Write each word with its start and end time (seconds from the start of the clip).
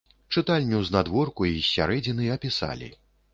Чытальню 0.27 0.79
з 0.87 0.95
надворку 0.95 1.45
й 1.51 1.61
з 1.67 1.75
сярэдзіны 1.75 2.31
апісалі. 2.39 2.91